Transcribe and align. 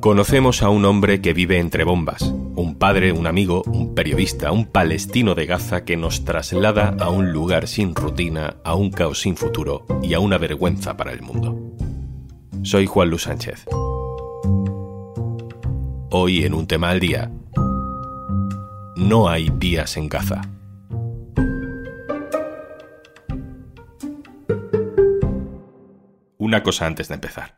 Conocemos 0.00 0.62
a 0.62 0.70
un 0.70 0.84
hombre 0.84 1.20
que 1.20 1.32
vive 1.32 1.58
entre 1.58 1.84
bombas, 1.84 2.22
un 2.22 2.76
padre, 2.76 3.12
un 3.12 3.26
amigo, 3.26 3.62
un 3.66 3.94
periodista, 3.94 4.52
un 4.52 4.66
palestino 4.66 5.34
de 5.34 5.46
Gaza 5.46 5.84
que 5.84 5.96
nos 5.96 6.24
traslada 6.24 6.94
a 7.00 7.10
un 7.10 7.32
lugar 7.32 7.66
sin 7.68 7.94
rutina, 7.94 8.56
a 8.64 8.74
un 8.74 8.90
caos 8.90 9.20
sin 9.20 9.36
futuro 9.36 9.84
y 10.02 10.14
a 10.14 10.20
una 10.20 10.38
vergüenza 10.38 10.96
para 10.96 11.12
el 11.12 11.22
mundo. 11.22 11.58
Soy 12.62 12.86
Juan 12.86 13.10
Luis 13.10 13.22
Sánchez. 13.22 13.64
Hoy 16.10 16.44
en 16.44 16.54
un 16.54 16.66
tema 16.66 16.90
al 16.90 17.00
día, 17.00 17.30
no 18.96 19.28
hay 19.28 19.50
días 19.50 19.96
en 19.96 20.08
Gaza. 20.08 20.42
Una 26.38 26.62
cosa 26.62 26.86
antes 26.86 27.08
de 27.08 27.14
empezar. 27.14 27.57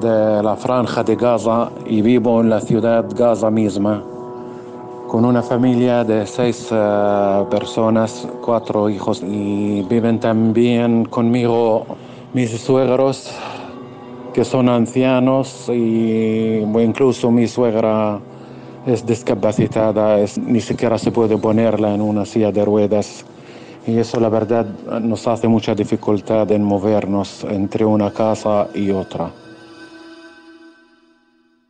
de 0.00 0.42
la 0.42 0.56
franja 0.56 1.02
de 1.02 1.16
Gaza 1.16 1.70
y 1.86 2.02
vivo 2.02 2.40
en 2.40 2.50
la 2.50 2.60
ciudad 2.60 3.04
Gaza 3.14 3.50
misma 3.50 4.02
con 5.08 5.24
una 5.24 5.42
familia 5.42 6.02
de 6.02 6.26
seis 6.26 6.68
eh, 6.72 7.44
personas, 7.50 8.26
cuatro 8.42 8.90
hijos 8.90 9.22
y 9.22 9.82
viven 9.82 10.18
también 10.18 11.04
conmigo 11.04 11.86
mis 12.32 12.50
suegros 12.60 13.30
que 14.32 14.44
son 14.44 14.68
ancianos 14.68 15.68
y 15.68 16.58
incluso 16.58 17.30
mi 17.30 17.46
suegra 17.46 18.18
es 18.86 19.06
discapacitada, 19.06 20.18
es- 20.18 20.36
ni 20.38 20.60
siquiera 20.60 20.98
se 20.98 21.12
puede 21.12 21.38
ponerla 21.38 21.94
en 21.94 22.00
una 22.00 22.24
silla 22.26 22.50
de 22.50 22.64
ruedas. 22.64 23.24
Y 23.86 23.98
eso 23.98 24.18
la 24.18 24.30
verdad 24.30 24.66
nos 25.00 25.26
hace 25.28 25.46
mucha 25.46 25.74
dificultad 25.74 26.50
en 26.50 26.64
movernos 26.64 27.44
entre 27.48 27.84
una 27.84 28.10
casa 28.10 28.66
y 28.74 28.90
otra. 28.90 29.43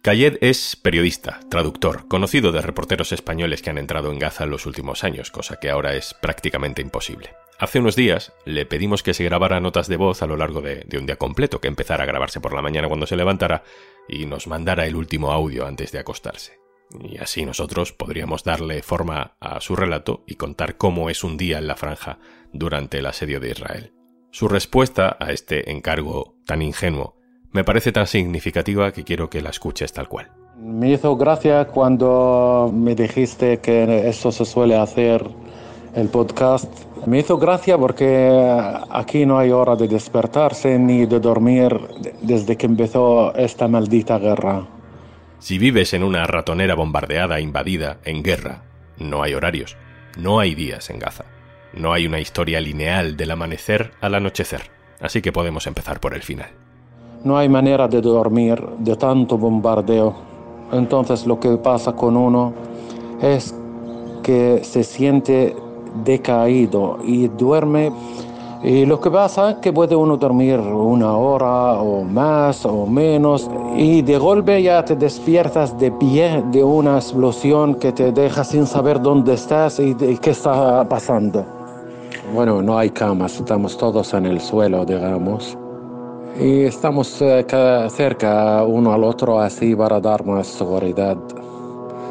Kayed 0.05 0.37
es 0.43 0.77
periodista, 0.77 1.41
traductor, 1.49 2.07
conocido 2.09 2.53
de 2.53 2.61
reporteros 2.61 3.13
españoles 3.13 3.63
que 3.63 3.71
han 3.71 3.79
entrado 3.79 4.13
en 4.13 4.19
Gaza 4.19 4.45
en 4.45 4.51
los 4.51 4.67
últimos 4.67 5.03
años, 5.03 5.31
cosa 5.31 5.57
que 5.57 5.71
ahora 5.71 5.95
es 5.95 6.13
prácticamente 6.13 6.83
imposible. 6.83 7.31
Hace 7.59 7.79
unos 7.79 7.97
días 7.97 8.35
le 8.45 8.67
pedimos 8.67 9.03
que 9.03 9.15
se 9.15 9.25
grabara 9.25 9.61
notas 9.61 9.89
de 9.89 9.97
voz 9.97 10.21
a 10.21 10.27
lo 10.27 10.37
largo 10.37 10.61
de, 10.61 10.85
de 10.87 10.99
un 10.99 11.07
día 11.07 11.17
completo, 11.17 11.59
que 11.59 11.69
empezara 11.69 12.05
a 12.05 12.07
grabarse 12.07 12.39
por 12.39 12.53
la 12.53 12.61
mañana 12.61 12.87
cuando 12.87 13.07
se 13.07 13.17
levantara 13.17 13.63
y 14.07 14.27
nos 14.27 14.47
mandara 14.47 14.87
el 14.87 14.95
último 14.95 15.33
audio 15.33 15.67
antes 15.67 15.91
de 15.91 16.01
acostarse. 16.01 16.61
Y 17.03 17.17
así 17.17 17.47
nosotros 17.47 17.93
podríamos 17.93 18.45
darle 18.45 18.83
forma 18.83 19.39
a 19.41 19.63
su 19.63 19.75
relato 19.75 20.23
y 20.27 20.35
contar 20.35 20.77
cómo 20.77 21.09
es 21.09 21.25
un 21.25 21.39
día 21.39 21.57
en 21.57 21.67
la 21.67 21.77
franja 21.77 22.19
durante 22.53 22.99
el 22.99 23.07
asedio 23.07 23.41
de 23.41 23.53
Israel. 23.53 23.95
Su 24.33 24.49
respuesta 24.49 25.17
a 25.19 25.33
este 25.33 25.71
encargo 25.71 26.37
tan 26.45 26.61
ingenuo 26.61 27.24
me 27.55 27.63
parece 27.63 27.93
tan 27.93 28.09
significativa 28.09 28.93
que 28.93 29.05
quiero 29.05 29.31
que 29.31 29.41
la 29.41 29.51
escuches 29.51 29.93
tal 29.93 30.09
cual. 30.09 30.29
Me 30.59 30.91
hizo 30.91 31.17
gracia 31.17 31.67
cuando 31.67 32.69
me 32.75 32.97
dijiste 32.97 33.61
que 33.61 34.09
eso 34.09 34.33
se 34.33 34.45
suele 34.45 34.77
hacer 34.77 35.25
el 35.95 36.09
podcast. 36.09 36.69
Me 37.07 37.21
hizo 37.21 37.39
gracia 37.39 37.79
porque 37.79 38.29
aquí 38.91 39.25
no 39.25 39.39
hay 39.39 39.53
hora 39.53 39.77
de 39.77 39.87
despertarse 39.87 40.81
ni 40.81 41.07
de 41.07 41.21
dormir 41.21 41.79
desde 42.23 42.57
que 42.57 42.67
empezó 42.67 43.33
esta 43.37 43.69
maldita 43.69 44.19
guerra. 44.19 44.67
Si 45.39 45.57
vives 45.57 45.95
en 45.95 46.03
una 46.03 46.27
ratonera 46.27 46.75
bombardeada, 46.75 47.39
invadida, 47.39 47.99
en 48.05 48.25
guerra, 48.25 48.63
no 48.99 49.23
hay 49.23 49.35
horarios, 49.35 49.77
no 50.19 50.41
hay 50.41 50.57
días 50.57 50.91
en 50.91 50.99
Gaza, 50.99 51.27
no 51.73 51.93
hay 51.93 52.07
una 52.07 52.19
historia 52.19 52.61
lineal 52.61 53.17
del 53.17 53.31
amanecer 53.31 53.93
al 54.01 54.17
anochecer, 54.17 54.73
así 55.01 55.23
que 55.23 55.31
podemos 55.31 55.69
empezar 55.69 56.01
por 56.01 56.15
el 56.15 56.23
final. 56.23 56.64
No 57.25 57.37
hay 57.39 57.49
manera 57.49 57.89
de 57.89 58.01
dormir 58.01 58.63
de 58.79 58.97
tanto 58.97 59.39
bombardeo. 59.39 60.13
Entonces 60.73 61.27
lo 61.27 61.41
que 61.41 61.57
pasa 61.57 61.93
con 61.93 62.17
uno 62.17 62.53
es 63.21 63.55
que 64.23 64.61
se 64.63 64.83
siente 64.85 65.57
decaído 66.05 66.99
y 67.05 67.29
duerme. 67.29 67.93
Y 68.63 68.87
lo 68.87 68.99
que 68.99 69.11
pasa 69.11 69.51
es 69.51 69.57
que 69.57 69.73
puede 69.73 69.95
uno 69.95 70.17
dormir 70.17 70.59
una 70.59 71.17
hora 71.17 71.75
o 71.81 72.03
más 72.03 72.65
o 72.65 72.87
menos 72.87 73.51
y 73.77 74.01
de 74.01 74.17
golpe 74.19 74.63
ya 74.63 74.83
te 74.85 74.97
despiertas 74.97 75.79
de 75.79 75.91
pie 75.93 76.43
de 76.51 76.65
una 76.65 76.97
explosión 76.97 77.75
que 77.75 77.93
te 77.93 78.11
deja 78.13 78.43
sin 78.43 78.67
saber 78.67 79.03
dónde 79.03 79.35
estás 79.35 79.79
y, 79.81 79.93
de- 79.93 80.17
qué 80.17 80.31
está 80.31 80.87
pasando. 80.89 81.45
Bueno, 82.35 82.63
no 82.63 82.79
hay 82.79 82.89
camas, 82.89 83.37
estamos 83.39 83.77
todos 83.77 84.15
en 84.15 84.25
el 84.25 84.41
suelo, 84.41 84.87
digamos. 84.87 85.59
Y 86.41 86.63
estamos 86.65 87.21
eh, 87.23 87.45
ca- 87.49 87.89
cerca 87.91 88.65
uno 88.65 88.93
al 88.93 89.05
otro 89.05 89.39
así 89.41 89.75
para 89.75 90.01
dar 90.01 90.25
más 90.25 90.47
seguridad. 90.49 91.17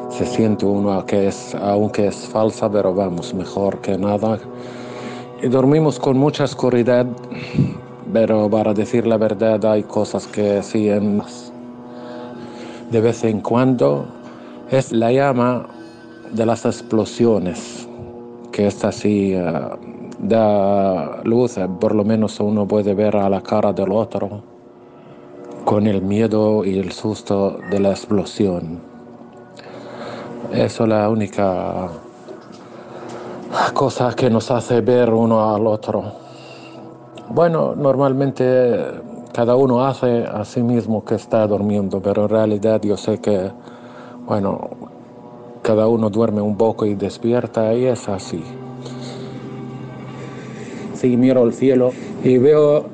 Se 0.10 0.26
siente 0.26 0.66
uno 0.66 1.06
que 1.06 1.28
es, 1.28 1.56
aunque 1.56 2.08
es 2.08 2.28
falsa, 2.28 2.72
pero 2.72 2.94
vamos, 2.94 3.34
mejor 3.34 3.80
que 3.80 3.98
nada. 3.98 4.38
Y 5.42 5.48
dormimos 5.48 6.00
con 6.00 6.18
mucha 6.18 6.46
oscuridad, 6.46 7.06
pero 8.14 8.50
para 8.50 8.74
decir 8.74 9.06
la 9.08 9.18
verdad 9.18 9.64
hay 9.66 9.84
cosas 9.84 10.26
que 10.28 10.62
sí 10.64 10.88
de 12.92 13.02
vez 13.02 13.24
en 13.24 13.42
cuando 13.42 14.06
es 14.70 14.92
la 14.92 15.12
llama 15.12 15.66
de 16.32 16.46
las 16.46 16.64
explosiones, 16.66 17.88
que 18.52 18.68
es 18.68 18.84
así, 18.86 19.34
eh, 19.34 19.52
da 20.24 21.22
luz, 21.24 21.58
eh, 21.58 21.68
por 21.80 21.94
lo 21.94 22.04
menos 22.04 22.40
uno 22.40 22.68
puede 22.68 22.94
ver 22.94 23.18
a 23.18 23.30
la 23.30 23.42
cara 23.42 23.74
del 23.74 23.92
otro 23.92 24.42
con 25.66 25.88
el 25.88 26.02
miedo 26.02 26.66
y 26.66 26.78
el 26.78 26.92
susto 26.92 27.58
de 27.70 27.80
la 27.80 27.92
explosión. 27.92 28.80
Eso 30.52 30.84
es 30.84 30.90
la 30.90 31.10
única 31.10 31.88
cosa 33.74 34.14
que 34.16 34.30
nos 34.30 34.52
hace 34.52 34.82
ver 34.82 35.10
uno 35.10 35.54
al 35.54 35.66
otro. 35.68 36.04
Bueno, 37.30 37.76
normalmente 37.76 38.78
cada 39.34 39.56
uno 39.56 39.84
hace 39.86 40.26
a 40.26 40.46
sí 40.46 40.62
mismo 40.62 41.04
que 41.04 41.16
está 41.16 41.48
durmiendo, 41.48 42.02
pero 42.02 42.24
en 42.24 42.30
realidad 42.30 42.82
yo 42.84 42.98
sé 42.98 43.20
que, 43.20 43.52
bueno, 44.28 44.70
cada 45.62 45.88
uno 45.88 46.10
duerme 46.10 46.42
un 46.42 46.56
poco 46.56 46.86
y 46.86 46.94
despierta 46.94 47.74
y 47.74 47.86
es 47.86 48.08
así. 48.10 48.44
Sí, 51.04 51.18
miro 51.18 51.44
al 51.44 51.52
cielo 51.52 51.92
y 52.24 52.38
veo 52.38 52.86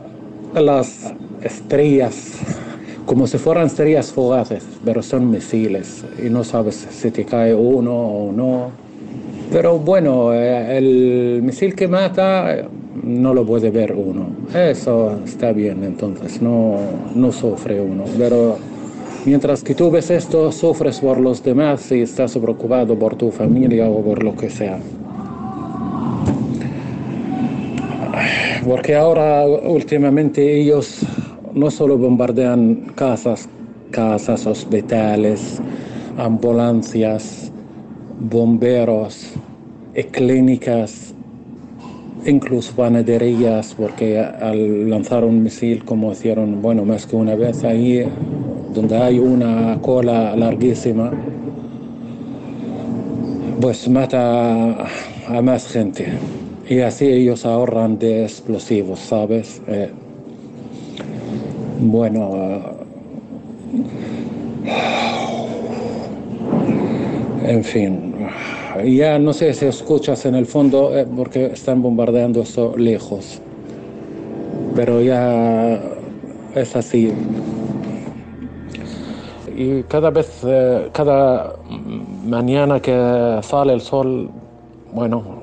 las 0.56 1.14
estrellas 1.44 2.40
como 3.06 3.28
si 3.28 3.38
fueran 3.38 3.68
estrellas 3.68 4.12
fugaces, 4.12 4.66
pero 4.84 5.04
son 5.04 5.30
misiles 5.30 6.04
y 6.18 6.28
no 6.32 6.44
sabes 6.44 6.88
si 6.90 7.12
te 7.12 7.24
cae 7.24 7.54
uno 7.54 7.94
o 7.94 8.32
no. 8.32 8.72
Pero 9.52 9.78
bueno, 9.78 10.34
eh, 10.34 10.76
el 10.80 11.44
misil 11.44 11.76
que 11.76 11.88
mata 11.88 12.68
no 13.04 13.32
lo 13.36 13.46
puede 13.46 13.70
ver 13.70 13.94
uno. 13.94 14.26
Eso 14.56 15.20
está 15.24 15.52
bien, 15.52 15.84
entonces 15.84 16.42
no, 16.42 16.78
no 17.14 17.32
sufre 17.32 17.80
uno. 17.80 18.06
Pero 18.18 18.58
mientras 19.24 19.62
que 19.62 19.76
tú 19.76 19.92
ves 19.92 20.10
esto, 20.10 20.52
sufres 20.52 21.00
por 21.00 21.20
los 21.20 21.44
demás 21.44 21.92
y 21.92 22.02
estás 22.02 22.36
preocupado 22.36 22.98
por 22.98 23.16
tu 23.16 23.30
familia 23.30 23.88
o 23.88 24.02
por 24.02 24.24
lo 24.24 24.36
que 24.36 24.50
sea. 24.50 24.80
Porque 28.70 28.94
ahora 28.94 29.48
últimamente 29.48 30.62
ellos 30.62 31.00
no 31.56 31.72
solo 31.72 31.98
bombardean 31.98 32.92
casas, 32.94 33.50
casas, 33.90 34.46
hospitales, 34.46 35.60
ambulancias, 36.20 37.52
bomberos, 38.20 39.34
y 39.96 40.04
clínicas, 40.04 41.16
incluso 42.28 42.76
panaderías, 42.76 43.74
porque 43.74 44.20
al 44.20 44.88
lanzar 44.88 45.24
un 45.24 45.42
misil, 45.42 45.84
como 45.84 46.12
hicieron, 46.12 46.62
bueno, 46.62 46.86
más 46.86 47.08
que 47.08 47.16
una 47.16 47.34
vez 47.34 47.64
ahí, 47.64 48.08
donde 48.76 48.96
hay 48.98 49.18
una 49.18 49.80
cola 49.82 50.36
larguísima, 50.36 51.12
pues 53.60 53.90
mata 53.90 54.86
a 55.28 55.42
más 55.42 55.68
gente. 55.70 56.14
Y 56.70 56.82
así 56.82 57.08
ellos 57.08 57.46
ahorran 57.46 57.98
de 57.98 58.24
explosivos, 58.24 59.00
¿sabes? 59.00 59.62
Eh, 59.68 59.90
bueno, 61.80 62.78
En 67.50 67.64
fin, 67.64 68.14
ya 68.86 69.18
no 69.18 69.34
sé 69.34 69.54
si 69.56 69.66
escuchas 69.66 70.24
en 70.28 70.36
el 70.36 70.46
fondo 70.46 70.96
eh, 70.96 71.08
porque 71.16 71.48
están 71.48 71.82
bombardeando 71.82 72.42
eso 72.42 72.78
lejos, 72.78 73.42
pero 74.76 75.02
ya 75.02 75.82
es 76.54 76.76
así. 76.76 77.12
Y 79.58 79.82
cada 79.84 80.12
vez, 80.12 80.42
eh, 80.46 80.90
cada 80.92 81.56
mañana 82.24 82.80
que 82.80 83.40
sale 83.42 83.74
el 83.74 83.82
sol, 83.82 84.30
bueno, 84.94 85.39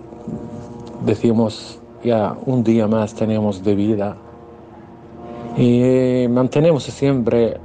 decimos 1.04 1.80
ya 2.02 2.36
un 2.46 2.62
día 2.62 2.86
más 2.86 3.14
tenemos 3.14 3.62
de 3.64 3.74
vida 3.74 4.16
y 5.56 6.26
mantenemos 6.28 6.84
siempre 6.84 7.58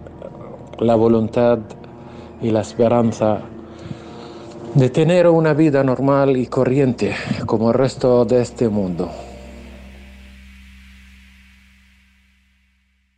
la 0.80 0.95
voluntad 0.95 1.60
y 2.42 2.50
la 2.50 2.62
esperanza 2.62 3.42
de 4.74 4.89
tener 4.89 5.28
una 5.28 5.54
vida 5.54 5.83
normal 5.83 6.38
y 6.38 6.48
corriente 6.48 7.16
como 7.45 7.69
el 7.69 7.75
resto 7.75 8.25
de 8.25 8.42
este 8.42 8.69
mundo. 8.69 9.12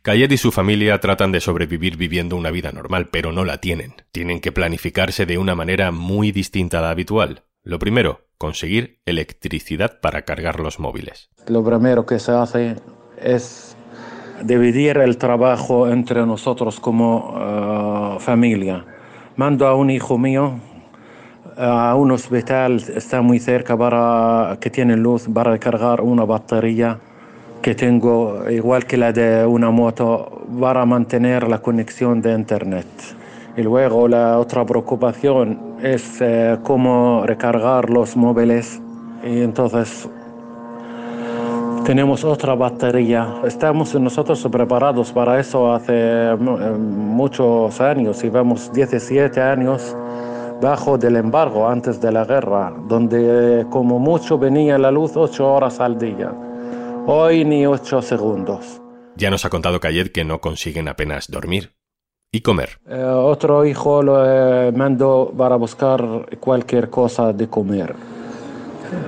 Cayet 0.02 0.32
y 0.32 0.36
su 0.36 0.52
familia 0.52 1.00
tratan 1.00 1.32
de 1.32 1.40
sobrevivir 1.40 1.96
viviendo 1.96 2.36
una 2.36 2.50
vida 2.50 2.72
normal, 2.72 3.08
pero 3.10 3.32
no 3.32 3.46
la 3.46 3.58
tienen. 3.58 3.94
Tienen 4.12 4.40
que 4.40 4.52
planificarse 4.52 5.24
de 5.24 5.38
una 5.38 5.54
manera 5.54 5.92
muy 5.92 6.30
distinta 6.30 6.80
a 6.80 6.82
la 6.82 6.90
habitual. 6.90 7.44
Lo 7.62 7.78
primero, 7.78 8.23
conseguir 8.38 9.00
electricidad 9.06 10.00
para 10.00 10.22
cargar 10.22 10.60
los 10.60 10.78
móviles. 10.78 11.30
Lo 11.46 11.64
primero 11.64 12.06
que 12.06 12.18
se 12.18 12.32
hace 12.32 12.76
es 13.20 13.76
dividir 14.42 14.98
el 14.98 15.16
trabajo 15.16 15.88
entre 15.88 16.24
nosotros 16.26 16.80
como 16.80 17.34
eh, 17.36 18.20
familia. 18.20 18.84
Mando 19.36 19.66
a 19.66 19.74
un 19.74 19.90
hijo 19.90 20.18
mío 20.18 20.60
a 21.56 21.94
un 21.94 22.10
hospital, 22.10 22.82
está 22.94 23.22
muy 23.22 23.38
cerca 23.38 23.76
para 23.76 24.56
que 24.60 24.70
tiene 24.70 24.96
luz 24.96 25.28
para 25.32 25.52
recargar 25.52 26.00
una 26.00 26.24
batería 26.24 26.98
que 27.62 27.74
tengo, 27.74 28.44
igual 28.50 28.84
que 28.86 28.96
la 28.96 29.12
de 29.12 29.46
una 29.46 29.70
moto, 29.70 30.46
para 30.60 30.84
mantener 30.84 31.48
la 31.48 31.58
conexión 31.58 32.20
de 32.20 32.32
internet. 32.32 32.86
Y 33.56 33.62
luego 33.62 34.08
la 34.08 34.38
otra 34.38 34.66
preocupación 34.66 35.73
es 35.84 36.18
eh, 36.20 36.56
cómo 36.62 37.24
recargar 37.26 37.90
los 37.90 38.16
móviles. 38.16 38.80
Y 39.22 39.42
entonces 39.42 40.08
tenemos 41.84 42.24
otra 42.24 42.54
batería. 42.54 43.34
Estamos 43.44 43.94
nosotros 43.94 44.46
preparados 44.50 45.12
para 45.12 45.38
eso 45.38 45.72
hace 45.72 45.92
eh, 45.92 46.36
muchos 46.36 47.80
años, 47.80 48.22
vamos 48.32 48.72
17 48.72 49.40
años 49.40 49.94
bajo 50.62 50.96
del 50.96 51.16
embargo 51.16 51.68
antes 51.68 52.00
de 52.00 52.10
la 52.10 52.24
guerra, 52.24 52.72
donde 52.88 53.60
eh, 53.60 53.66
como 53.68 53.98
mucho 53.98 54.38
venía 54.38 54.78
la 54.78 54.90
luz 54.90 55.12
8 55.14 55.46
horas 55.46 55.80
al 55.80 55.98
día. 55.98 56.32
Hoy 57.06 57.44
ni 57.44 57.66
8 57.66 58.00
segundos. 58.00 58.80
Ya 59.16 59.30
nos 59.30 59.44
ha 59.44 59.50
contado 59.50 59.78
Cayet 59.80 60.10
que 60.12 60.24
no 60.24 60.40
consiguen 60.40 60.88
apenas 60.88 61.30
dormir 61.30 61.73
y 62.34 62.40
comer. 62.40 62.70
Eh, 62.88 63.00
otro 63.00 63.64
hijo 63.64 64.02
lo 64.02 64.24
eh, 64.26 64.72
mando 64.72 65.32
para 65.38 65.54
buscar 65.54 66.26
cualquier 66.40 66.90
cosa 66.90 67.32
de 67.32 67.46
comer. 67.46 67.94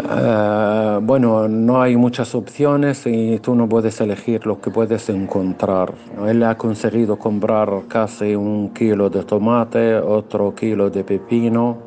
Eh, 0.09 0.99
bueno, 1.03 1.49
no 1.49 1.83
hay 1.83 1.97
muchas 1.97 2.37
opciones 2.37 3.03
y 3.05 3.41
tú 3.41 3.57
no 3.57 3.69
puedes 3.69 4.01
elegir 4.01 4.47
lo 4.47 4.61
que 4.61 4.71
puedes 4.71 5.09
encontrar. 5.09 5.93
Él 6.25 6.41
ha 6.45 6.57
conseguido 6.57 7.19
comprar 7.19 7.69
casi 7.89 8.37
un 8.37 8.73
kilo 8.73 9.11
de 9.11 9.25
tomate, 9.25 9.97
otro 9.97 10.55
kilo 10.55 10.89
de 10.89 11.03
pepino, 11.03 11.79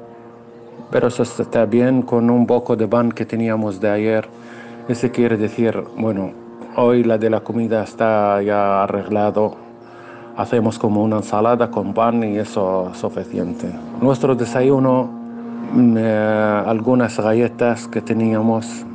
pero 0.91 1.07
eso 1.07 1.23
está 1.23 1.63
bien 1.65 2.01
con 2.01 2.29
un 2.29 2.45
poco 2.45 2.75
de 2.75 2.85
pan 2.85 3.13
que 3.13 3.25
teníamos 3.25 3.79
de 3.79 3.89
ayer. 3.89 4.27
Eso 4.89 5.09
quiere 5.09 5.37
decir, 5.37 5.81
bueno, 5.95 6.33
hoy 6.75 7.05
la 7.05 7.17
de 7.17 7.29
la 7.29 7.39
comida 7.39 7.83
está 7.83 8.41
ya 8.41 8.83
arreglado 8.83 9.68
hacemos 10.39 10.79
como 10.79 11.03
una 11.03 11.17
ensalada 11.17 11.69
con 11.69 11.93
pan 11.93 12.23
y 12.23 12.37
eso 12.37 12.91
es 12.93 12.97
suficiente. 12.97 13.67
Nuestro 14.01 14.35
desayuno, 14.35 15.09
mm, 15.73 15.97
eh, 15.97 16.63
algunas 16.65 17.19
galletas 17.19 17.89
que 17.89 17.99
teníamos 18.01 18.85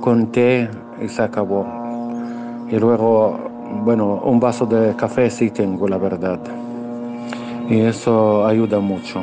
con 0.00 0.32
té 0.32 0.68
y 1.00 1.06
se 1.06 1.22
acabó. 1.22 1.64
Y 2.68 2.80
luego, 2.80 3.38
bueno, 3.84 4.22
un 4.24 4.40
vaso 4.40 4.66
de 4.66 4.96
café 4.96 5.30
sí 5.30 5.52
tengo, 5.52 5.86
la 5.86 5.98
verdad. 5.98 6.40
Y 7.70 7.78
eso 7.78 8.44
ayuda 8.44 8.80
mucho. 8.80 9.22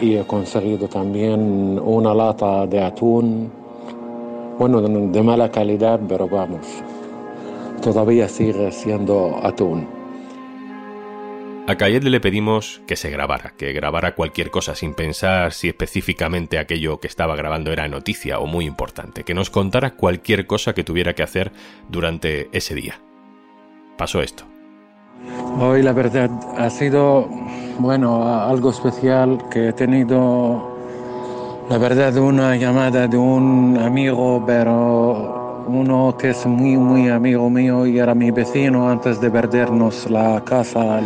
Y 0.00 0.16
he 0.16 0.24
conseguido 0.24 0.88
también 0.88 1.78
una 1.84 2.14
lata 2.14 2.66
de 2.66 2.82
atún, 2.82 3.50
bueno, 4.58 4.80
de 4.80 5.22
mala 5.22 5.50
calidad, 5.50 6.00
pero 6.08 6.26
vamos, 6.26 6.66
todavía 7.82 8.26
sigue 8.28 8.72
siendo 8.72 9.38
atún. 9.42 9.99
A 11.70 11.76
Cayet 11.76 12.02
le 12.02 12.18
pedimos 12.18 12.82
que 12.88 12.96
se 12.96 13.10
grabara, 13.10 13.52
que 13.56 13.72
grabara 13.72 14.16
cualquier 14.16 14.50
cosa 14.50 14.74
sin 14.74 14.92
pensar 14.92 15.52
si 15.52 15.68
específicamente 15.68 16.58
aquello 16.58 16.98
que 16.98 17.06
estaba 17.06 17.36
grabando 17.36 17.70
era 17.70 17.86
noticia 17.86 18.40
o 18.40 18.46
muy 18.48 18.64
importante, 18.64 19.22
que 19.22 19.34
nos 19.34 19.50
contara 19.50 19.92
cualquier 19.92 20.48
cosa 20.48 20.74
que 20.74 20.82
tuviera 20.82 21.14
que 21.14 21.22
hacer 21.22 21.52
durante 21.88 22.48
ese 22.50 22.74
día. 22.74 23.00
Pasó 23.96 24.20
esto. 24.20 24.42
Hoy 25.60 25.84
la 25.84 25.92
verdad 25.92 26.28
ha 26.58 26.68
sido, 26.70 27.28
bueno, 27.78 28.24
algo 28.26 28.70
especial 28.70 29.38
que 29.48 29.68
he 29.68 29.72
tenido, 29.72 30.76
la 31.70 31.78
verdad, 31.78 32.16
una 32.16 32.56
llamada 32.56 33.06
de 33.06 33.16
un 33.16 33.78
amigo, 33.78 34.42
pero 34.44 35.64
uno 35.68 36.16
que 36.18 36.30
es 36.30 36.44
muy, 36.46 36.76
muy 36.76 37.08
amigo 37.10 37.48
mío 37.48 37.86
y 37.86 38.00
era 38.00 38.12
mi 38.12 38.32
vecino 38.32 38.90
antes 38.90 39.20
de 39.20 39.30
perdernos 39.30 40.10
la 40.10 40.42
casa 40.44 41.00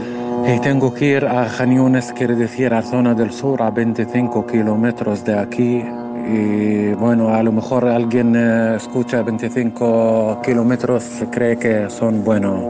y 0.46 0.60
tengo 0.60 0.92
que 0.92 1.06
ir 1.16 1.24
a 1.24 1.48
Janiunes, 1.48 2.12
quiere 2.12 2.34
decir 2.34 2.74
a 2.74 2.82
zona 2.82 3.14
del 3.14 3.32
sur, 3.32 3.62
a 3.62 3.70
25 3.70 4.46
kilómetros 4.46 5.24
de 5.24 5.38
aquí. 5.38 5.82
Y 6.26 6.92
bueno, 6.92 7.34
a 7.34 7.42
lo 7.42 7.52
mejor 7.52 7.86
alguien 7.86 8.34
eh, 8.36 8.74
escucha 8.76 9.22
25 9.22 10.40
kilómetros, 10.42 11.04
cree 11.30 11.56
que 11.56 11.88
son, 11.88 12.24
bueno, 12.24 12.68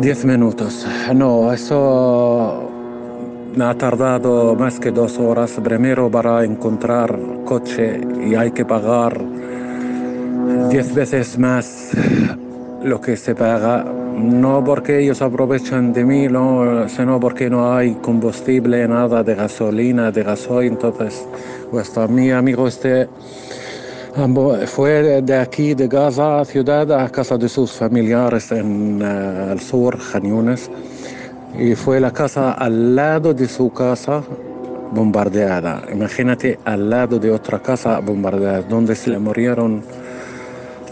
10 0.00 0.24
minutos. 0.24 0.86
No, 1.14 1.52
eso 1.52 2.70
me 3.54 3.64
ha 3.64 3.74
tardado 3.74 4.54
más 4.54 4.80
que 4.80 4.90
dos 4.90 5.18
horas. 5.18 5.52
Primero 5.62 6.10
para 6.10 6.44
encontrar 6.44 7.16
coche 7.44 8.00
y 8.24 8.34
hay 8.34 8.50
que 8.50 8.64
pagar 8.64 9.20
10 10.68 10.94
veces 10.94 11.38
más 11.38 11.90
lo 12.82 13.00
que 13.00 13.16
se 13.16 13.34
paga 13.34 13.84
no 14.16 14.64
porque 14.64 15.00
ellos 15.00 15.20
aprovechan 15.22 15.92
de 15.92 16.04
mí, 16.04 16.28
no, 16.28 16.88
sino 16.88 17.20
porque 17.20 17.50
no 17.50 17.74
hay 17.74 17.92
combustible, 17.94 18.88
nada 18.88 19.22
de 19.22 19.34
gasolina, 19.34 20.10
de 20.10 20.22
gasoil. 20.22 20.72
Entonces, 20.72 21.26
pues 21.70 21.92
mi 22.08 22.30
amigo 22.30 22.66
este 22.66 23.08
fue 24.66 25.20
de 25.20 25.36
aquí, 25.36 25.74
de 25.74 25.88
Gaza, 25.88 26.42
ciudad, 26.46 26.90
a 26.90 27.08
casa 27.10 27.36
de 27.36 27.50
sus 27.50 27.72
familiares 27.72 28.50
en 28.50 29.02
eh, 29.02 29.52
el 29.52 29.60
sur, 29.60 29.98
Janiones, 29.98 30.70
y 31.58 31.74
fue 31.74 32.00
la 32.00 32.10
casa 32.10 32.52
al 32.52 32.96
lado 32.96 33.34
de 33.34 33.46
su 33.46 33.70
casa 33.70 34.22
bombardeada. 34.92 35.82
Imagínate 35.92 36.58
al 36.64 36.88
lado 36.88 37.18
de 37.18 37.30
otra 37.30 37.58
casa 37.58 38.00
bombardeada, 38.00 38.62
donde 38.62 38.94
se 38.94 39.10
le 39.10 39.18
murieron 39.18 39.82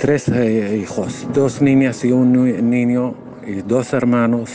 tres 0.04 0.28
eh, 0.28 0.76
hijos, 0.82 1.26
dos 1.32 1.62
niñas 1.62 2.04
y 2.04 2.12
un 2.12 2.68
niño 2.68 3.14
y 3.46 3.62
dos 3.62 3.94
hermanos. 3.94 4.50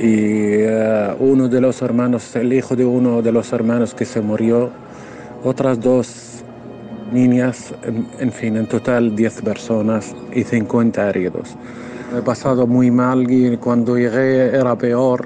Y 0.00 0.64
eh, 0.66 1.14
uno 1.20 1.46
de 1.46 1.60
los 1.60 1.80
hermanos, 1.80 2.34
el 2.34 2.52
hijo 2.52 2.74
de 2.74 2.84
uno 2.84 3.22
de 3.22 3.30
los 3.30 3.52
hermanos 3.52 3.94
que 3.94 4.04
se 4.04 4.20
murió, 4.20 4.70
otras 5.44 5.80
dos 5.80 6.42
niñas, 7.12 7.72
en, 8.18 8.32
fin, 8.32 8.56
en 8.56 8.66
total 8.66 9.14
10 9.14 9.42
personas 9.42 10.12
y 10.34 10.42
50 10.42 11.08
heridos. 11.08 11.54
He 12.18 12.22
pasado 12.22 12.66
muy 12.66 12.90
mal 12.90 13.30
y 13.30 13.56
cuando 13.58 13.96
llegué 13.96 14.56
era 14.56 14.76
peor 14.76 15.24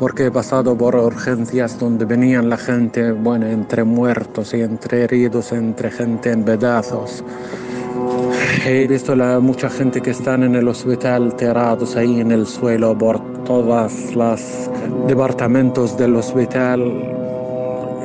porque 0.00 0.26
he 0.26 0.30
pasado 0.32 0.76
por 0.76 0.96
urgencias 0.96 1.78
donde 1.78 2.04
venían 2.04 2.48
la 2.48 2.56
gente, 2.56 3.12
bueno, 3.12 3.46
entre 3.46 3.84
muertos 3.84 4.54
y 4.54 4.62
entre 4.62 5.04
heridos, 5.04 5.52
entre 5.52 5.88
gente 5.92 6.32
en 6.32 6.42
pedazos. 6.42 7.22
He 8.62 8.86
visto 8.86 9.16
la, 9.16 9.40
mucha 9.40 9.70
gente 9.70 10.00
que 10.00 10.10
están 10.10 10.42
en 10.42 10.54
el 10.54 10.68
hospital 10.68 11.34
tirados 11.36 11.96
ahí 11.96 12.20
en 12.20 12.30
el 12.30 12.46
suelo 12.46 12.96
por 12.96 13.44
todas 13.44 14.14
las 14.14 14.70
departamentos 15.06 15.96
del 15.96 16.16
hospital 16.16 16.80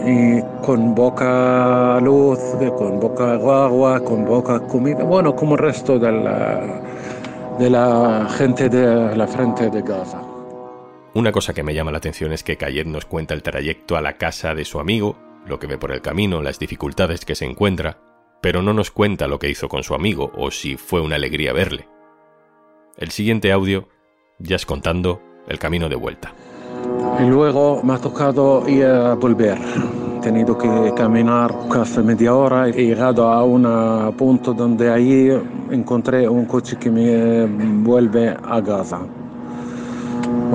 y 0.06 0.42
con 0.66 0.96
boca 0.96 2.00
luz, 2.00 2.40
con 2.78 3.00
boca 3.00 3.34
agua, 3.34 4.04
con 4.04 4.26
boca 4.26 4.60
comida, 4.68 5.04
bueno, 5.04 5.36
como 5.36 5.56
el 5.56 5.60
resto 5.60 6.00
de 6.00 6.12
la, 6.12 6.82
de 7.60 7.70
la 7.70 8.28
gente 8.38 8.70
de 8.70 9.16
la 9.16 9.28
frente 9.28 9.70
de 9.70 9.82
Gaza. 9.82 10.22
Una 11.16 11.32
cosa 11.32 11.54
que 11.54 11.64
me 11.64 11.74
llama 11.74 11.92
la 11.92 11.98
atención 11.98 12.32
es 12.32 12.44
que 12.44 12.56
Cayet 12.56 12.88
nos 12.88 13.06
cuenta 13.06 13.34
el 13.34 13.44
trayecto 13.44 13.98
a 13.98 14.02
la 14.02 14.14
casa 14.14 14.56
de 14.56 14.64
su 14.64 14.80
amigo 14.80 15.18
lo 15.46 15.60
que 15.60 15.68
ve 15.68 15.78
por 15.78 15.92
el 15.92 16.02
camino, 16.02 16.42
las 16.42 16.60
dificultades 16.60 17.26
que 17.26 17.36
se 17.36 17.46
encuentra, 17.46 17.98
pero 18.42 18.62
no 18.62 18.74
nos 18.74 18.92
cuenta 18.92 19.28
lo 19.28 19.40
que 19.40 19.50
hizo 19.50 19.68
con 19.68 19.84
su 19.84 19.94
amigo 19.94 20.32
o 20.36 20.52
si 20.52 20.78
fue 20.78 21.02
una 21.02 21.16
alegría 21.16 21.54
verle. 21.54 21.88
El 22.98 23.12
siguiente 23.12 23.52
audio 23.52 23.88
ya 24.40 24.56
es 24.56 24.66
contando 24.66 25.22
el 25.48 25.60
camino 25.60 25.90
de 25.90 25.96
vuelta. 25.96 26.34
Y 27.20 27.24
luego 27.24 27.82
me 27.84 27.94
ha 27.94 27.98
tocado 27.98 28.68
ir 28.68 28.86
a 28.86 29.16
volver. 29.16 29.58
He 30.18 30.22
tenido 30.22 30.58
que 30.58 30.94
caminar 30.96 31.54
casi 31.70 32.02
media 32.02 32.34
hora. 32.34 32.68
He 32.70 32.74
llegado 32.74 33.28
a 33.28 33.44
un 33.44 34.16
punto 34.16 34.54
donde 34.54 34.90
ahí 34.90 35.30
encontré 35.72 36.28
un 36.28 36.46
coche 36.46 36.78
que 36.78 36.90
me 36.90 37.46
vuelve 37.84 38.36
a 38.44 38.60
Gaza. 38.60 39.02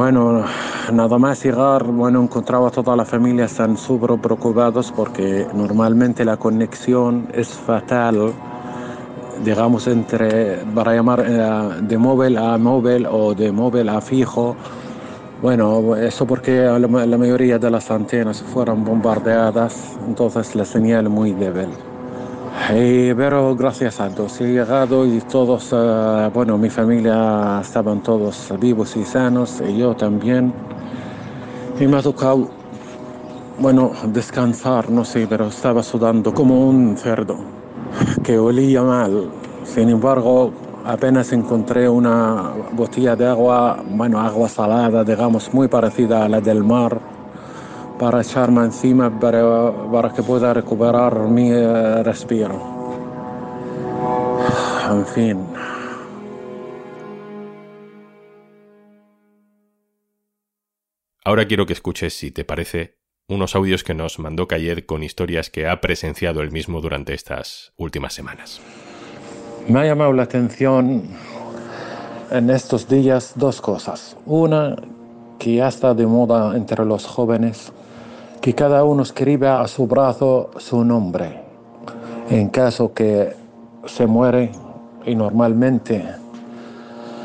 Bueno, 0.01 0.43
nada 0.91 1.19
más 1.19 1.45
llegar, 1.45 1.85
bueno, 1.85 2.23
encontraba 2.23 2.69
a 2.69 2.71
toda 2.71 2.97
la 2.97 3.05
familia, 3.05 3.45
están 3.45 3.77
súper 3.77 4.19
preocupados 4.19 4.91
porque 4.91 5.47
normalmente 5.53 6.25
la 6.25 6.39
conexión 6.39 7.29
es 7.35 7.49
fatal, 7.49 8.33
digamos, 9.45 9.87
entre, 9.89 10.57
para 10.75 10.95
llamar 10.95 11.23
eh, 11.29 11.83
de 11.83 11.99
móvil 11.99 12.39
a 12.39 12.57
móvil 12.57 13.07
o 13.11 13.35
de 13.35 13.53
móvil 13.53 13.91
a 13.91 14.01
fijo. 14.01 14.57
Bueno, 15.43 15.95
eso 15.95 16.25
porque 16.27 16.63
la, 16.63 16.79
la 16.79 17.19
mayoría 17.19 17.59
de 17.59 17.71
las 17.71 17.91
antenas 17.91 18.43
fueron 18.43 18.83
bombardeadas, 18.83 19.99
entonces 20.09 20.55
la 20.55 20.65
señal 20.65 21.11
muy 21.11 21.33
débil. 21.35 21.69
Y, 22.73 23.15
pero 23.15 23.57
gracias 23.57 24.01
a 24.01 24.09
Dios 24.09 24.41
he 24.41 24.53
llegado 24.53 25.05
y 25.07 25.21
todos, 25.23 25.73
uh, 25.73 26.31
bueno, 26.33 26.57
mi 26.57 26.71
familia 26.71 27.61
estaban 27.61 28.01
todos 28.01 28.53
vivos 28.61 28.97
y 28.97 29.05
sanos, 29.05 29.61
y 29.67 29.79
yo 29.79 29.95
también. 29.95 30.53
Y 31.81 31.87
me 31.87 31.97
ha 31.97 32.03
tocado, 32.03 32.49
bueno, 33.59 33.93
descansar, 34.13 34.91
no 34.91 35.05
sé, 35.05 35.27
pero 35.29 35.47
estaba 35.47 35.83
sudando 35.83 36.33
como 36.33 36.69
un 36.69 36.97
cerdo, 36.97 37.39
que 38.23 38.39
olía 38.39 38.83
mal. 38.83 39.31
Sin 39.65 39.89
embargo, 39.89 40.53
apenas 40.85 41.33
encontré 41.33 41.89
una 41.89 42.51
botella 42.73 43.17
de 43.17 43.27
agua, 43.27 43.83
bueno, 43.89 44.21
agua 44.21 44.49
salada, 44.49 45.03
digamos, 45.03 45.53
muy 45.53 45.69
parecida 45.69 46.25
a 46.25 46.29
la 46.29 46.41
del 46.41 46.63
mar 46.63 47.20
para 48.01 48.23
echarme 48.23 48.65
encima 48.65 49.21
para, 49.21 49.71
para 49.93 50.11
que 50.15 50.23
pueda 50.23 50.55
recuperar 50.55 51.29
mi 51.29 51.51
eh, 51.51 52.03
respiro. 52.03 52.59
En 54.91 55.07
fin. 55.07 55.47
Ahora 61.23 61.47
quiero 61.47 61.67
que 61.67 61.75
escuches, 61.75 62.15
si 62.15 62.31
te 62.31 62.47
parece, 62.47 62.97
unos 63.29 63.55
audios 63.55 63.85
que 63.85 63.93
nos 63.93 64.19
mandó 64.19 64.49
Cayed 64.49 64.87
con 64.87 65.03
historias 65.03 65.51
que 65.51 65.69
ha 65.69 65.83
presenciado 65.83 66.41
él 66.41 66.51
mismo 66.53 66.81
durante 66.81 67.13
estas 67.13 67.75
últimas 67.77 68.15
semanas. 68.15 68.63
Me 69.69 69.81
ha 69.81 69.85
llamado 69.85 70.15
la 70.15 70.23
atención 70.23 71.03
en 72.31 72.49
estos 72.49 72.89
días 72.89 73.35
dos 73.37 73.61
cosas. 73.61 74.17
Una, 74.25 74.75
que 75.39 75.57
ya 75.57 75.69
está 75.69 75.93
de 75.93 76.07
moda 76.07 76.57
entre 76.57 76.87
los 76.87 77.05
jóvenes, 77.05 77.73
que 78.41 78.55
cada 78.55 78.85
uno 78.85 79.03
escriba 79.03 79.61
a 79.61 79.69
su 79.69 79.87
brazo 79.87 80.51
su 80.57 80.85
nombre. 80.85 81.43
En 82.31 82.49
caso 82.49 82.93
que 82.95 83.35
se 83.85 84.07
muere 84.07 84.53
y 85.05 85.15
normalmente 85.15 86.05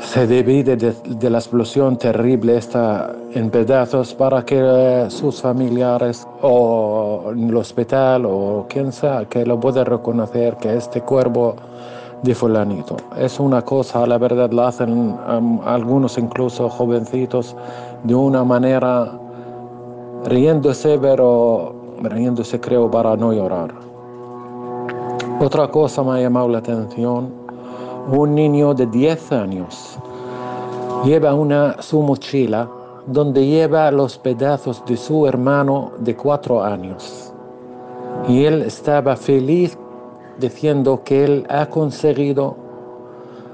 se 0.00 0.26
divide 0.26 0.76
de, 0.76 1.30
la 1.30 1.38
explosión 1.38 1.96
terrible 1.96 2.56
esta 2.56 3.14
en 3.32 3.50
pedazos 3.50 4.14
para 4.14 4.44
que 4.44 5.06
sus 5.08 5.42
familiares 5.42 6.26
o 6.42 7.32
en 7.32 7.48
el 7.48 7.56
hospital 7.56 8.24
o 8.26 8.66
quien 8.68 8.92
sea 8.92 9.24
que 9.24 9.44
lo 9.44 9.58
pueda 9.58 9.84
reconocer 9.84 10.56
que 10.56 10.76
este 10.76 11.00
cuerpo 11.02 11.56
de 12.22 12.34
fulanito. 12.34 12.96
Es 13.18 13.40
una 13.40 13.62
cosa, 13.62 14.06
la 14.06 14.18
verdad, 14.18 14.50
la 14.50 14.68
hacen 14.68 15.16
algunos 15.64 16.18
incluso 16.18 16.68
jovencitos 16.68 17.56
de 18.04 18.14
una 18.14 18.44
manera 18.44 19.10
riéndose, 20.24 20.98
pero 20.98 21.74
riéndose 22.02 22.60
creo 22.60 22.90
para 22.90 23.16
no 23.16 23.32
llorar. 23.32 23.74
Otra 25.40 25.68
cosa 25.68 26.02
me 26.02 26.12
ha 26.12 26.20
llamado 26.20 26.48
la 26.48 26.58
atención, 26.58 27.30
un 28.10 28.34
niño 28.34 28.72
de 28.72 28.86
10 28.86 29.32
años 29.32 29.98
lleva 31.04 31.34
una, 31.34 31.80
su 31.82 32.00
mochila 32.02 32.68
donde 33.06 33.46
lleva 33.46 33.90
los 33.90 34.18
pedazos 34.18 34.82
de 34.86 34.96
su 34.96 35.26
hermano 35.26 35.92
de 35.98 36.16
4 36.16 36.64
años. 36.64 37.32
Y 38.28 38.44
él 38.44 38.62
estaba 38.62 39.14
feliz 39.16 39.78
diciendo 40.38 41.02
que 41.04 41.24
él 41.24 41.46
ha 41.48 41.66
conseguido 41.66 42.56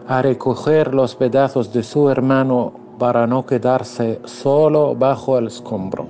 recoger 0.09 0.95
los 0.95 1.15
pedazos 1.15 1.73
de 1.73 1.83
su 1.83 2.11
hermano 2.11 2.73
para 2.99 3.27
no 3.27 3.47
quedarse 3.47 4.21
solo 4.25 4.95
bajo 4.95 5.39
el 5.39 5.47
escombro. 5.47 6.07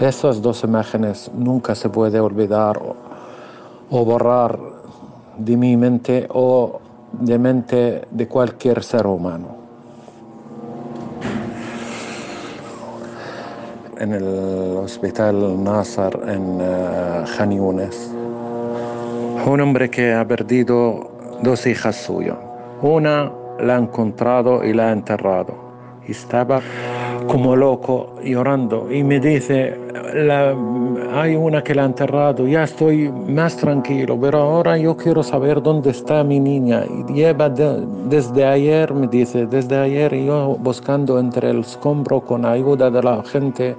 Esas 0.00 0.42
dos 0.42 0.62
imágenes 0.62 1.30
nunca 1.34 1.74
se 1.74 1.88
puede 1.88 2.20
olvidar 2.20 2.78
o, 3.90 4.04
borrar 4.04 4.58
de 5.38 5.56
mi 5.56 5.74
mente 5.76 6.28
o 6.34 6.80
de 7.12 7.38
mente 7.38 8.06
de 8.10 8.28
cualquier 8.28 8.82
ser 8.84 9.06
humano. 9.06 9.56
En 13.98 14.12
el 14.12 14.76
hospital 14.76 15.64
Nasser 15.64 16.20
en 16.28 16.60
uh, 16.60 17.24
un 19.50 19.60
hombre 19.62 19.88
que 19.88 20.12
ha 20.12 20.26
perdido 20.28 21.10
dos 21.42 21.66
hijas 21.66 21.96
suyas. 21.96 22.36
Una 22.82 23.32
la 23.60 23.76
ha 23.76 23.78
encontrado 23.78 24.62
y 24.62 24.74
la 24.74 24.88
ha 24.88 24.92
enterrado. 24.92 25.54
Estaba 26.06 26.60
como 27.26 27.56
loco 27.56 28.14
llorando 28.22 28.88
y 28.90 29.02
me 29.02 29.20
dice, 29.20 29.76
hay 31.12 31.34
una 31.34 31.62
que 31.62 31.74
la 31.74 31.82
ha 31.82 31.86
enterrado, 31.86 32.46
ya 32.46 32.64
estoy 32.64 33.10
más 33.10 33.56
tranquilo, 33.56 34.18
pero 34.20 34.38
ahora 34.38 34.76
yo 34.78 34.96
quiero 34.96 35.22
saber 35.22 35.62
dónde 35.62 35.90
está 35.90 36.22
mi 36.24 36.40
niña. 36.40 36.84
Y 36.84 37.12
lleva 37.12 37.48
de, 37.48 37.84
desde 38.08 38.44
ayer, 38.44 38.92
me 38.92 39.06
dice, 39.08 39.46
desde 39.46 39.76
ayer 39.76 40.14
yo 40.24 40.56
buscando 40.58 41.18
entre 41.18 41.50
el 41.50 41.60
escombro 41.60 42.20
con 42.20 42.44
ayuda 42.44 42.90
de 42.90 43.02
la 43.02 43.22
gente 43.24 43.76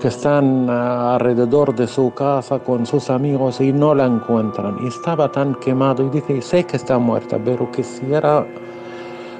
que 0.00 0.08
están 0.08 0.68
alrededor 0.68 1.74
de 1.74 1.86
su 1.86 2.12
casa 2.12 2.58
con 2.58 2.84
sus 2.84 3.08
amigos 3.08 3.60
y 3.60 3.72
no 3.72 3.94
la 3.94 4.06
encuentran. 4.06 4.76
Y 4.82 4.88
estaba 4.88 5.30
tan 5.30 5.54
quemado 5.54 6.06
y 6.06 6.10
dice, 6.10 6.42
sé 6.42 6.64
que 6.64 6.76
está 6.76 6.98
muerta, 6.98 7.38
pero 7.42 7.70
quisiera 7.70 8.46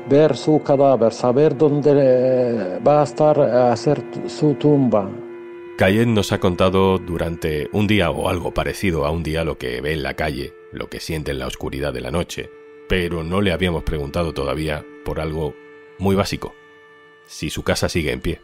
ver 0.09 0.37
su 0.37 0.63
cadáver, 0.63 1.13
saber 1.13 1.57
dónde 1.57 2.79
va 2.87 3.01
a 3.01 3.05
estar 3.05 3.41
a 3.41 3.73
hacer 3.73 4.03
su 4.27 4.55
tumba. 4.55 5.09
Cayenne 5.77 6.15
nos 6.15 6.33
ha 6.33 6.41
contado 6.41 6.99
durante 6.99 7.69
un 7.73 7.87
día 7.87 8.11
o 8.11 8.29
algo 8.29 8.53
parecido 8.53 9.05
a 9.05 9.11
un 9.11 9.23
día 9.23 9.45
lo 9.45 9.59
que 9.59 9.81
ve 9.81 9.93
en 9.93 10.03
la 10.03 10.15
calle, 10.15 10.55
lo 10.73 10.89
que 10.89 11.01
siente 11.01 11.33
en 11.33 11.39
la 11.39 11.47
oscuridad 11.47 11.93
de 11.93 12.01
la 12.01 12.11
noche, 12.11 12.49
pero 12.89 13.23
no 13.23 13.41
le 13.41 13.53
habíamos 13.53 13.83
preguntado 13.83 14.33
todavía 14.33 14.85
por 15.05 15.21
algo 15.21 15.55
muy 15.99 16.17
básico, 16.17 16.55
si 17.27 17.51
su 17.51 17.63
casa 17.63 17.89
sigue 17.89 18.13
en 18.13 18.21
pie. 18.21 18.41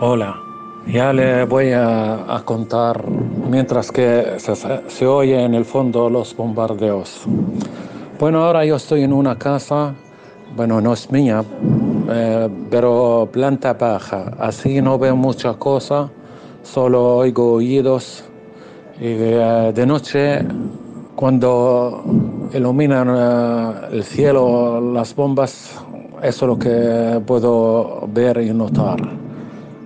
Hola, 0.00 0.40
ya 0.86 1.12
le 1.12 1.44
voy 1.44 1.72
a, 1.72 2.36
a 2.36 2.44
contar 2.44 3.04
mientras 3.08 3.90
que 3.90 4.34
se, 4.38 4.54
se 4.54 5.06
oye 5.06 5.42
en 5.42 5.54
el 5.54 5.64
fondo 5.64 6.08
los 6.08 6.36
bombardeos. 6.36 7.24
Bueno, 8.20 8.44
ahora 8.44 8.64
yo 8.64 8.76
estoy 8.76 9.02
en 9.02 9.12
una 9.12 9.36
casa 9.36 9.96
bueno, 10.56 10.80
no 10.80 10.92
es 10.92 11.10
mía, 11.10 11.44
eh, 12.10 12.48
pero 12.70 13.28
planta 13.30 13.74
baja. 13.74 14.32
Así 14.38 14.80
no 14.80 14.98
veo 14.98 15.16
mucha 15.16 15.54
cosa, 15.54 16.10
solo 16.62 17.16
oigo 17.16 17.52
oídos. 17.54 18.24
Y 19.00 19.06
eh, 19.06 19.72
de 19.74 19.86
noche, 19.86 20.44
cuando 21.14 22.02
iluminan 22.52 23.08
eh, 23.16 23.88
el 23.92 24.04
cielo 24.04 24.80
las 24.92 25.14
bombas, 25.14 25.70
eso 26.22 26.44
es 26.44 26.48
lo 26.48 26.58
que 26.58 27.20
puedo 27.24 28.08
ver 28.12 28.38
y 28.38 28.52
notar. 28.52 28.98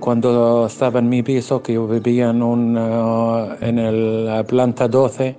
Cuando 0.01 0.67
estaba 0.67 0.99
en 0.99 1.09
mi 1.09 1.23
piso, 1.23 1.63
que 1.63 1.75
yo 1.75 1.87
vivía 1.87 2.31
en, 2.31 2.43
un, 2.43 2.77
en 3.61 4.27
la 4.27 4.45
planta 4.45 4.89
12, 4.89 5.37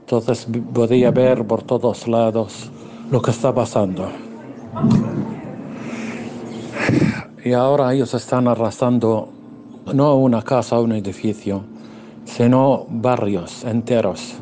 entonces 0.00 0.46
podía 0.72 1.10
ver 1.10 1.46
por 1.46 1.62
todos 1.62 2.08
lados 2.08 2.70
lo 3.10 3.20
que 3.20 3.30
está 3.30 3.54
pasando. 3.54 4.29
Y 7.44 7.52
ahora 7.52 7.94
ellos 7.94 8.12
están 8.14 8.48
arrasando 8.48 9.28
no 9.92 10.14
una 10.16 10.42
casa 10.42 10.78
o 10.78 10.84
un 10.84 10.92
edificio, 10.92 11.62
sino 12.24 12.86
barrios 12.88 13.64
enteros. 13.64 14.34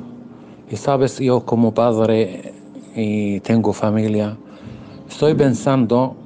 Y 0.71 0.77
sabes, 0.77 1.19
yo 1.19 1.45
como 1.45 1.73
padre 1.73 2.53
y 2.95 3.41
tengo 3.41 3.73
familia, 3.73 4.37
estoy 5.09 5.35
pensando 5.35 6.17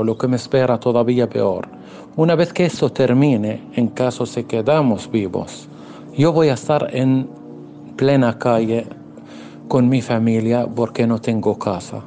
lo 0.00 0.16
que 0.16 0.28
me 0.28 0.36
espera 0.36 0.78
todavía 0.78 1.28
peor. 1.28 1.68
Una 2.16 2.34
vez 2.34 2.52
que 2.52 2.66
eso 2.66 2.90
termine, 2.90 3.62
en 3.74 3.88
caso 3.88 4.26
se 4.26 4.44
quedamos 4.44 5.10
vivos, 5.10 5.68
Yo 6.14 6.30
voy 6.30 6.50
a 6.50 6.54
estar 6.54 6.94
en 6.94 7.26
plena 7.96 8.38
calle 8.38 8.86
con 9.66 9.88
mi 9.88 10.02
familia 10.02 10.66
porque 10.66 11.06
no 11.06 11.18
tengo 11.20 11.58
casa. 11.58 12.02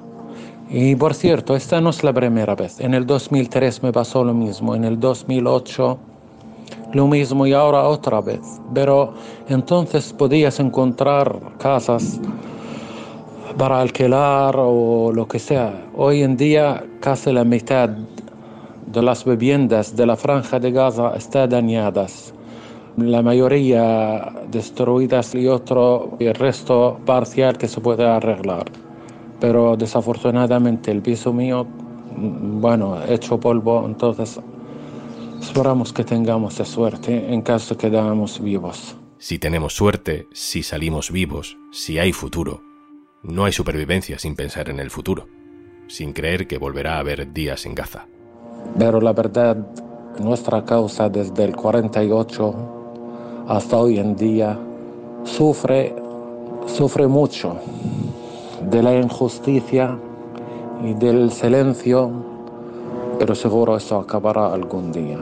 Y 0.70 0.96
por 0.96 1.14
cierto, 1.14 1.56
esta 1.56 1.80
no 1.80 1.92
es 1.92 2.04
la 2.04 2.12
primera 2.12 2.56
vez. 2.56 2.80
En 2.80 2.94
el 2.94 3.06
2003 3.06 3.84
me 3.84 3.92
pasó 3.92 4.24
lo 4.24 4.34
mismo, 4.34 4.76
en 4.76 4.84
el 4.84 5.00
2008 5.00 5.98
lo 6.94 7.08
mismo 7.08 7.46
y 7.46 7.54
ahora 7.54 7.88
otra 7.88 8.22
vez. 8.22 8.42
Pero 8.74 9.14
entonces 9.48 10.14
podías 10.14 10.60
encontrar 10.60 11.40
casas 11.60 12.20
para 13.58 13.80
alquilar 13.80 14.56
o 14.58 15.12
lo 15.14 15.28
que 15.28 15.40
sea. 15.40 15.88
Hoy 15.96 16.24
en 16.24 16.36
día 16.36 16.84
casi 17.00 17.32
la 17.32 17.44
mitad 17.44 17.90
de 18.88 19.02
las 19.02 19.26
viviendas 19.26 19.96
de 19.96 20.06
la 20.06 20.16
franja 20.16 20.60
de 20.60 20.72
Gaza 20.72 21.16
están 21.16 21.50
dañadas. 21.50 22.34
La 22.98 23.22
mayoría 23.22 24.32
destruidas 24.50 25.36
y 25.36 25.48
otro 25.48 26.16
el 26.20 26.34
resto 26.34 26.98
parcial 27.06 27.58
que 27.58 27.68
se 27.68 27.82
puede 27.82 28.06
arreglar. 28.06 28.85
Pero 29.40 29.76
desafortunadamente 29.76 30.92
el 30.92 31.02
piso 31.02 31.34
mío, 31.34 31.66
bueno, 32.18 33.04
hecho 33.08 33.40
polvo, 33.40 33.86
entonces 33.86 34.40
esperamos 35.42 35.92
que 35.92 36.04
tengamos 36.04 36.56
suerte 36.56 37.34
en 37.34 37.42
caso 37.42 37.78
quedamos 37.78 38.40
vivos. 38.40 38.96
Si 39.18 39.40
tenemos 39.40 39.74
suerte, 39.74 40.28
si 40.32 40.64
salimos 40.64 41.12
vivos, 41.12 41.58
si 41.72 42.00
hay 42.00 42.12
futuro, 42.12 42.62
no 43.24 43.46
hay 43.46 43.52
supervivencia 43.52 44.20
sin 44.20 44.36
pensar 44.36 44.70
en 44.70 44.80
el 44.80 44.90
futuro, 44.90 45.28
sin 45.88 46.14
creer 46.14 46.48
que 46.48 46.58
volverá 46.58 46.96
a 46.96 47.00
haber 47.00 47.34
días 47.34 47.66
en 47.66 47.76
Gaza. 47.76 48.08
Pero 48.78 49.02
la 49.02 49.14
verdad, 49.14 49.58
nuestra 50.20 50.64
causa 50.64 51.10
desde 51.10 51.44
el 51.44 51.56
48 51.56 52.56
hasta 53.48 53.78
hoy 53.78 54.00
en 54.00 54.16
día 54.16 54.58
sufre, 55.24 55.94
sufre 56.68 57.08
mucho 57.08 57.60
de 58.70 58.84
la 58.84 58.96
injusticia 58.96 59.98
y 60.84 60.94
del 60.94 61.32
silencio, 61.32 62.12
pero 63.20 63.36
seguro 63.36 63.78
eso 63.78 64.00
acabará 64.00 64.54
algún 64.54 64.92
día. 64.92 65.20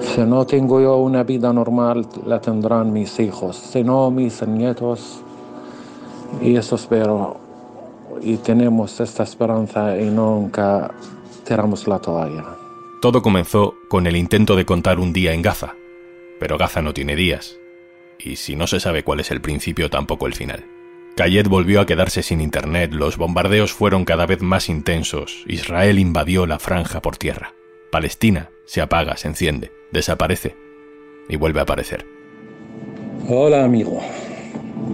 Si 0.00 0.20
no 0.20 0.46
tengo 0.46 0.80
yo 0.80 0.96
una 0.96 1.24
vida 1.24 1.52
normal, 1.52 2.06
la 2.24 2.40
tendrán 2.40 2.92
mis 2.92 3.18
hijos, 3.18 3.56
si 3.56 3.82
no 3.82 4.10
mis 4.10 4.46
nietos 4.46 5.20
y 6.40 6.56
eso 6.56 6.76
espero. 6.76 7.36
Y 8.20 8.36
tenemos 8.38 9.00
esta 9.00 9.22
esperanza 9.22 9.96
y 9.96 10.10
nunca 10.10 10.90
tiramos 11.44 11.86
la 11.86 11.98
toalla. 11.98 12.44
Todo 13.00 13.22
comenzó 13.22 13.74
con 13.88 14.06
el 14.06 14.16
intento 14.16 14.56
de 14.56 14.64
contar 14.64 14.98
un 14.98 15.12
día 15.12 15.32
en 15.32 15.42
Gaza. 15.42 15.74
Pero 16.40 16.58
Gaza 16.58 16.82
no 16.82 16.92
tiene 16.92 17.16
días. 17.16 17.56
Y 18.18 18.36
si 18.36 18.56
no 18.56 18.66
se 18.66 18.80
sabe 18.80 19.04
cuál 19.04 19.20
es 19.20 19.30
el 19.30 19.40
principio, 19.40 19.88
tampoco 19.90 20.26
el 20.26 20.34
final. 20.34 20.64
Kayet 21.18 21.48
volvió 21.48 21.80
a 21.80 21.86
quedarse 21.86 22.22
sin 22.22 22.40
internet, 22.40 22.92
los 22.92 23.16
bombardeos 23.16 23.72
fueron 23.72 24.04
cada 24.04 24.24
vez 24.24 24.40
más 24.40 24.68
intensos, 24.68 25.42
Israel 25.48 25.98
invadió 25.98 26.46
la 26.46 26.60
franja 26.60 27.02
por 27.02 27.16
tierra. 27.16 27.54
Palestina 27.90 28.50
se 28.66 28.80
apaga, 28.80 29.16
se 29.16 29.26
enciende, 29.26 29.72
desaparece 29.90 30.54
y 31.28 31.34
vuelve 31.34 31.58
a 31.58 31.64
aparecer. 31.64 32.06
Hola 33.28 33.64
amigo. 33.64 34.00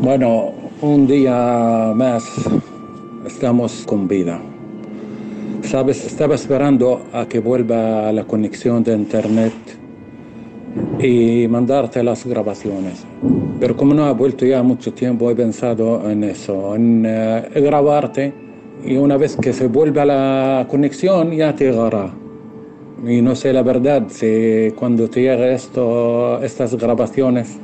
Bueno, 0.00 0.54
un 0.80 1.06
día 1.06 1.92
más 1.94 2.24
estamos 3.26 3.84
con 3.86 4.08
vida. 4.08 4.40
Sabes, 5.60 6.06
estaba 6.06 6.36
esperando 6.36 7.04
a 7.12 7.26
que 7.26 7.38
vuelva 7.38 8.10
la 8.12 8.24
conexión 8.24 8.82
de 8.82 8.94
internet 8.94 9.52
y 10.98 11.46
mandarte 11.48 12.02
las 12.02 12.24
grabaciones. 12.24 13.04
Pero 13.60 13.76
como 13.76 13.94
no 13.94 14.04
ha 14.04 14.12
vuelto 14.12 14.44
ya 14.44 14.62
mucho 14.62 14.92
tiempo, 14.92 15.30
he 15.30 15.34
pensado 15.34 16.08
en 16.10 16.24
eso, 16.24 16.74
en 16.74 17.04
eh, 17.06 17.48
grabarte 17.56 18.32
y 18.84 18.96
una 18.96 19.16
vez 19.16 19.36
que 19.36 19.52
se 19.52 19.68
vuelva 19.68 20.04
la 20.04 20.66
conexión 20.68 21.32
ya 21.32 21.54
te 21.54 21.70
llegará. 21.70 22.10
Y 23.06 23.20
no 23.20 23.34
sé 23.34 23.52
la 23.52 23.62
verdad 23.62 24.04
si 24.08 24.72
cuando 24.76 25.08
te 25.08 25.22
llegue 25.22 25.54
esto, 25.54 26.42
estas 26.42 26.74
grabaciones 26.74 27.58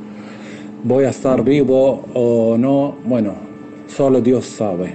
voy 0.85 1.05
a 1.05 1.11
estar 1.11 1.43
vivo 1.43 2.05
o 2.15 2.57
no, 2.59 2.97
bueno, 3.05 3.35
solo 3.87 4.21
Dios 4.21 4.47
sabe. 4.47 4.95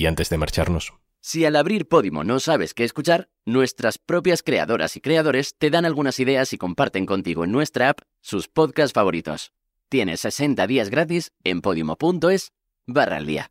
Y 0.00 0.06
antes 0.06 0.30
de 0.30 0.38
marcharnos. 0.38 0.94
Si 1.20 1.44
al 1.44 1.56
abrir 1.56 1.86
Podimo 1.86 2.24
no 2.24 2.40
sabes 2.40 2.72
qué 2.72 2.84
escuchar, 2.84 3.28
nuestras 3.44 3.98
propias 3.98 4.42
creadoras 4.42 4.96
y 4.96 5.02
creadores 5.02 5.54
te 5.58 5.68
dan 5.68 5.84
algunas 5.84 6.18
ideas 6.20 6.54
y 6.54 6.56
comparten 6.56 7.04
contigo 7.04 7.44
en 7.44 7.52
nuestra 7.52 7.90
app 7.90 7.98
sus 8.22 8.48
podcasts 8.48 8.94
favoritos. 8.94 9.52
Tienes 9.90 10.20
60 10.20 10.66
días 10.66 10.88
gratis 10.88 11.32
en 11.44 11.60
podimo.es 11.60 12.52
barra 12.86 13.18
al 13.18 13.26
día. 13.26 13.50